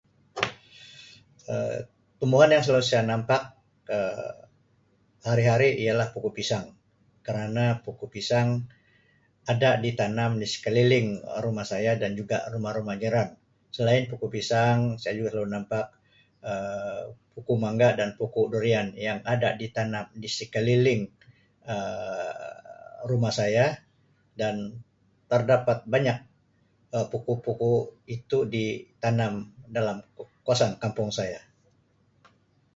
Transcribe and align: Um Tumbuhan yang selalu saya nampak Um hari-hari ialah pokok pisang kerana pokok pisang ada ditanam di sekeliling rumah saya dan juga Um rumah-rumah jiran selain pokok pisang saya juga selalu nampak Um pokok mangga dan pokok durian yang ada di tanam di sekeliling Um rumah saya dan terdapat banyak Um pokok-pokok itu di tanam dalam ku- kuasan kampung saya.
Um 1.55 1.77
Tumbuhan 2.23 2.51
yang 2.55 2.61
selalu 2.65 2.85
saya 2.89 3.03
nampak 3.11 3.41
Um 3.85 4.47
hari-hari 5.29 5.69
ialah 5.85 6.07
pokok 6.17 6.33
pisang 6.37 6.65
kerana 7.27 7.65
pokok 7.85 8.09
pisang 8.15 8.49
ada 9.51 9.69
ditanam 9.85 10.31
di 10.41 10.47
sekeliling 10.53 11.09
rumah 11.45 11.61
saya 11.71 11.91
dan 12.01 12.11
juga 12.19 12.37
Um 12.49 12.53
rumah-rumah 12.57 12.95
jiran 13.03 13.29
selain 13.77 14.03
pokok 14.11 14.29
pisang 14.35 14.79
saya 15.01 15.13
juga 15.19 15.29
selalu 15.31 15.49
nampak 15.55 15.85
Um 16.49 17.05
pokok 17.33 17.57
mangga 17.65 17.89
dan 17.99 18.09
pokok 18.19 18.45
durian 18.53 18.87
yang 19.07 19.19
ada 19.33 19.49
di 19.61 19.67
tanam 19.75 20.05
di 20.21 20.29
sekeliling 20.37 21.03
Um 21.69 22.49
rumah 23.09 23.33
saya 23.39 23.65
dan 24.39 24.55
terdapat 25.31 25.77
banyak 25.93 26.17
Um 26.95 27.05
pokok-pokok 27.11 27.81
itu 28.15 28.37
di 28.53 28.65
tanam 29.03 29.33
dalam 29.77 29.97
ku- 30.17 30.27
kuasan 30.45 30.73
kampung 30.83 31.09
saya. 31.19 31.39